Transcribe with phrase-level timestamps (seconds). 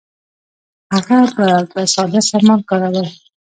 [0.93, 3.03] هغه به په ساده سامان کار کاوه.